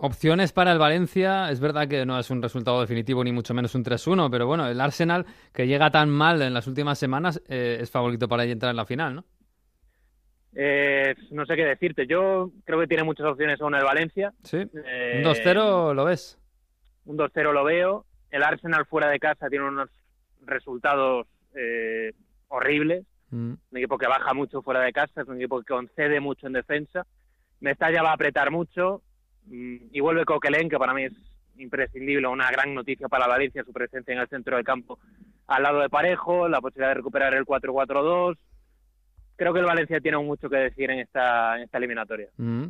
Opciones 0.03 0.51
para 0.51 0.71
el 0.71 0.79
Valencia, 0.79 1.51
es 1.51 1.59
verdad 1.59 1.87
que 1.87 2.07
no 2.07 2.17
es 2.17 2.31
un 2.31 2.41
resultado 2.41 2.81
definitivo 2.81 3.23
ni 3.23 3.31
mucho 3.31 3.53
menos 3.53 3.75
un 3.75 3.83
3-1, 3.83 4.31
pero 4.31 4.47
bueno, 4.47 4.67
el 4.67 4.81
Arsenal 4.81 5.27
que 5.53 5.67
llega 5.67 5.91
tan 5.91 6.09
mal 6.09 6.41
en 6.41 6.55
las 6.55 6.65
últimas 6.65 6.97
semanas 6.97 7.39
eh, 7.47 7.77
es 7.79 7.91
favorito 7.91 8.27
para 8.27 8.43
entrar 8.45 8.71
en 8.71 8.77
la 8.77 8.85
final, 8.87 9.17
¿no? 9.17 9.25
Eh, 10.55 11.13
no 11.29 11.45
sé 11.45 11.55
qué 11.55 11.65
decirte, 11.65 12.07
yo 12.07 12.49
creo 12.65 12.79
que 12.79 12.87
tiene 12.87 13.03
muchas 13.03 13.27
opciones 13.27 13.61
aún 13.61 13.75
el 13.75 13.83
Valencia. 13.83 14.33
Sí, 14.41 14.57
eh, 14.57 15.21
un 15.23 15.23
2-0 15.23 15.93
lo 15.93 16.05
ves. 16.05 16.39
Un 17.05 17.15
2-0 17.19 17.53
lo 17.53 17.63
veo, 17.63 18.05
el 18.31 18.41
Arsenal 18.41 18.87
fuera 18.87 19.07
de 19.07 19.19
casa 19.19 19.49
tiene 19.49 19.67
unos 19.67 19.91
resultados 20.41 21.27
horribles, 22.47 23.05
mm. 23.29 23.53
un 23.69 23.77
equipo 23.77 23.99
que 23.99 24.07
baja 24.07 24.33
mucho 24.33 24.63
fuera 24.63 24.81
de 24.81 24.93
casa, 24.93 25.21
es 25.21 25.27
un 25.27 25.35
equipo 25.35 25.59
que 25.59 25.75
concede 25.75 26.19
mucho 26.19 26.47
en 26.47 26.53
defensa, 26.53 27.05
Mestalla 27.59 28.01
va 28.01 28.09
a 28.09 28.15
apretar 28.15 28.49
mucho, 28.49 29.03
y 29.49 29.99
vuelve 29.99 30.25
Coquelin, 30.25 30.69
que 30.69 30.77
para 30.77 30.93
mí 30.93 31.03
es 31.03 31.13
imprescindible, 31.57 32.27
una 32.27 32.49
gran 32.51 32.73
noticia 32.73 33.07
para 33.07 33.27
Valencia, 33.27 33.63
su 33.63 33.73
presencia 33.73 34.13
en 34.13 34.19
el 34.19 34.27
centro 34.27 34.55
del 34.55 34.65
campo 34.65 34.99
al 35.51 35.63
lado 35.63 35.79
de 35.79 35.89
Parejo, 35.89 36.47
la 36.47 36.61
posibilidad 36.61 36.89
de 36.89 36.95
recuperar 36.95 37.33
el 37.33 37.45
4-4-2. 37.45 38.37
Creo 39.35 39.53
que 39.53 39.59
el 39.59 39.65
Valencia 39.65 39.99
tiene 39.99 40.17
mucho 40.17 40.49
que 40.49 40.57
decir 40.57 40.89
en 40.91 40.99
esta, 40.99 41.61
esta 41.61 41.77
eliminatoria. 41.77 42.29
Mm. 42.37 42.67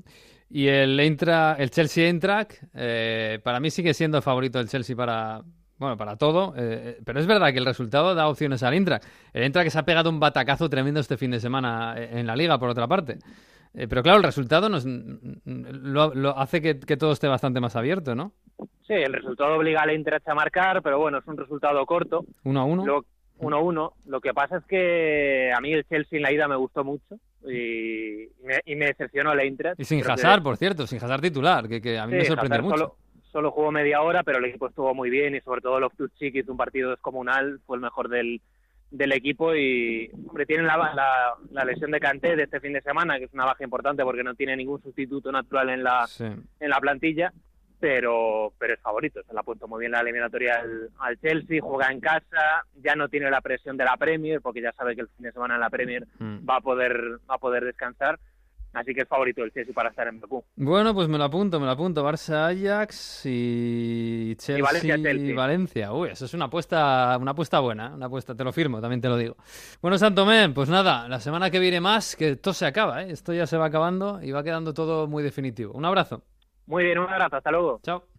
Y 0.49 0.67
el, 0.67 0.99
el 0.99 1.69
Chelsea 1.69 2.07
Eintracht, 2.07 2.53
eh, 2.73 3.39
para 3.43 3.59
mí 3.59 3.69
sigue 3.69 3.93
siendo 3.93 4.17
el 4.17 4.23
favorito 4.23 4.57
del 4.57 4.67
Chelsea 4.67 4.95
para, 4.95 5.41
bueno, 5.77 5.95
para 5.95 6.17
todo, 6.17 6.53
eh, 6.57 6.97
pero 7.05 7.19
es 7.19 7.27
verdad 7.27 7.51
que 7.51 7.59
el 7.59 7.65
resultado 7.65 8.15
da 8.15 8.27
opciones 8.27 8.63
al 8.63 8.73
Eintracht. 8.73 9.05
El 9.33 9.43
Eintracht 9.43 9.65
que 9.65 9.71
se 9.71 9.79
ha 9.79 9.85
pegado 9.85 10.09
un 10.09 10.19
batacazo 10.19 10.69
tremendo 10.69 10.99
este 10.99 11.17
fin 11.17 11.31
de 11.31 11.39
semana 11.39 11.95
en 11.97 12.25
la 12.25 12.35
Liga, 12.35 12.57
por 12.57 12.69
otra 12.69 12.87
parte. 12.87 13.19
Eh, 13.73 13.87
pero 13.87 14.03
claro, 14.03 14.17
el 14.17 14.23
resultado 14.23 14.67
nos, 14.67 14.85
lo, 14.85 16.37
hace 16.37 16.61
que, 16.61 16.97
todo 16.97 17.13
esté 17.13 17.27
bastante 17.27 17.61
más 17.61 17.75
abierto, 17.75 18.15
¿no? 18.15 18.33
Sí, 18.85 18.93
el 18.93 19.13
resultado 19.13 19.55
obliga 19.55 19.81
al 19.81 19.93
Inter 19.93 20.21
a 20.25 20.35
marcar, 20.35 20.81
pero 20.81 20.99
bueno, 20.99 21.19
es 21.19 21.27
un 21.27 21.37
resultado 21.37 21.85
corto. 21.85 22.25
1 22.43 22.59
a 22.59 22.65
1. 22.65 23.03
1 23.37 23.55
a 23.55 23.59
1. 23.59 23.93
Lo 24.05 24.21
que 24.21 24.33
pasa 24.33 24.57
es 24.57 24.65
que 24.65 25.51
a 25.55 25.61
mí 25.61 25.73
el 25.73 25.85
Chelsea 25.85 26.17
en 26.17 26.23
la 26.23 26.33
ida 26.33 26.47
me 26.47 26.57
gustó 26.57 26.83
mucho 26.83 27.15
y, 27.43 28.27
me, 28.43 28.85
decepcionó 28.85 29.31
el 29.31 29.47
Inter. 29.47 29.75
Y 29.77 29.85
sin 29.85 30.05
Hazard, 30.05 30.43
por 30.43 30.57
cierto, 30.57 30.85
sin 30.85 30.97
Hazard 31.01 31.21
titular, 31.21 31.67
que, 31.67 31.97
a 31.97 32.05
mí 32.07 32.13
me 32.13 32.25
sorprende 32.25 32.61
mucho. 32.61 32.77
Solo, 32.77 32.95
solo, 33.31 33.51
jugó 33.51 33.71
media 33.71 34.01
hora, 34.01 34.23
pero 34.23 34.39
el 34.39 34.45
equipo 34.45 34.67
estuvo 34.67 34.93
muy 34.93 35.09
bien 35.09 35.33
y 35.33 35.41
sobre 35.41 35.61
todo 35.61 35.79
Loftus 35.79 36.13
Cheek 36.15 36.35
hizo 36.35 36.51
un 36.51 36.57
partido 36.57 36.89
descomunal, 36.89 37.61
fue 37.65 37.77
el 37.77 37.81
mejor 37.81 38.09
del, 38.09 38.41
del 38.91 39.13
equipo 39.13 39.55
y 39.55 40.11
hombre, 40.27 40.45
tienen 40.45 40.67
la, 40.67 41.37
la, 41.51 41.65
lesión 41.65 41.91
de 41.91 41.99
Canté 41.99 42.35
de 42.35 42.43
este 42.43 42.59
fin 42.59 42.73
de 42.73 42.81
semana, 42.81 43.17
que 43.17 43.25
es 43.25 43.33
una 43.33 43.45
baja 43.45 43.63
importante 43.63 44.03
porque 44.03 44.23
no 44.23 44.35
tiene 44.35 44.55
ningún 44.55 44.81
sustituto 44.81 45.31
natural 45.31 45.69
en 45.69 45.83
la, 45.83 46.07
en 46.19 46.69
la 46.69 46.79
plantilla, 46.79 47.31
pero, 47.79 48.53
pero 48.59 48.73
es 48.73 48.79
favorito, 48.81 49.23
se 49.23 49.33
le 49.33 49.39
ha 49.39 49.43
puesto 49.43 49.67
muy 49.67 49.79
bien 49.79 49.93
la 49.93 50.01
eliminatoria 50.01 50.59
al, 50.59 50.89
al, 50.99 51.19
Chelsea, 51.19 51.61
juega 51.61 51.91
en 51.91 52.01
casa, 52.01 52.65
ya 52.83 52.95
no 52.95 53.07
tiene 53.07 53.31
la 53.31 53.41
presión 53.41 53.77
de 53.77 53.85
la 53.85 53.97
Premier, 53.97 54.41
porque 54.41 54.61
ya 54.61 54.73
sabe 54.73 54.93
que 54.93 55.01
el 55.01 55.09
fin 55.09 55.23
de 55.23 55.31
semana 55.31 55.55
en 55.55 55.61
la 55.61 55.69
Premier 55.69 56.05
mm. 56.19 56.47
va 56.47 56.57
a 56.57 56.61
poder, 56.61 57.19
va 57.29 57.35
a 57.35 57.39
poder 57.39 57.65
descansar 57.65 58.19
Así 58.73 58.93
que 58.93 59.01
es 59.01 59.07
favorito 59.07 59.43
el 59.43 59.51
Chelsea 59.51 59.73
para 59.73 59.89
estar 59.89 60.07
en 60.07 60.19
Bakú. 60.19 60.43
Bueno, 60.55 60.93
pues 60.93 61.09
me 61.09 61.17
lo 61.17 61.25
apunto, 61.25 61.59
me 61.59 61.65
lo 61.65 61.71
apunto. 61.71 62.05
Barça, 62.05 62.49
Ajax 62.49 63.25
y 63.25 64.35
Chelsea 64.37 64.57
y 64.57 64.61
Valencia, 64.61 64.95
Chelsea. 65.01 65.35
Valencia. 65.35 65.93
Uy, 65.93 66.09
eso 66.09 66.25
es 66.25 66.33
una 66.33 66.45
apuesta, 66.45 67.17
una 67.19 67.31
apuesta 67.31 67.59
buena, 67.59 67.93
una 67.93 68.05
apuesta, 68.05 68.33
te 68.33 68.43
lo 68.43 68.53
firmo, 68.53 68.79
también 68.79 69.01
te 69.01 69.09
lo 69.09 69.17
digo. 69.17 69.35
Bueno, 69.81 69.97
Santomé, 69.97 70.49
pues 70.49 70.69
nada, 70.69 71.09
la 71.09 71.19
semana 71.19 71.49
que 71.49 71.59
viene 71.59 71.81
más, 71.81 72.15
que 72.15 72.29
esto 72.29 72.53
se 72.53 72.65
acaba, 72.65 73.03
¿eh? 73.03 73.11
esto 73.11 73.33
ya 73.33 73.45
se 73.45 73.57
va 73.57 73.65
acabando 73.65 74.21
y 74.23 74.31
va 74.31 74.43
quedando 74.43 74.73
todo 74.73 75.07
muy 75.07 75.23
definitivo. 75.23 75.73
Un 75.73 75.85
abrazo. 75.85 76.23
Muy 76.65 76.85
bien, 76.85 76.99
un 76.99 77.09
abrazo, 77.09 77.35
hasta 77.35 77.51
luego. 77.51 77.79
Chao. 77.83 78.10